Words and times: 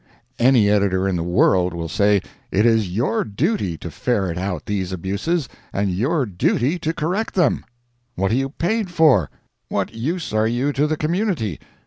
Any 0.39 0.67
editor 0.67 1.07
in 1.07 1.15
the 1.15 1.21
world 1.21 1.75
will 1.75 1.87
say 1.87 2.23
it 2.51 2.65
is 2.65 2.89
your 2.89 3.23
duty 3.23 3.77
to 3.77 3.91
ferret 3.91 4.35
out 4.35 4.65
these 4.65 4.91
abuses, 4.91 5.47
and 5.71 5.91
your 5.91 6.25
duty 6.25 6.79
to 6.79 6.91
correct 6.91 7.35
them. 7.35 7.63
What 8.15 8.31
are 8.31 8.35
you 8.35 8.49
paid 8.49 8.89
for? 8.89 9.29
What 9.69 9.93
use 9.93 10.33
are 10.33 10.47
you 10.47 10.73
to 10.73 10.87
the 10.87 10.97
community? 10.97 11.59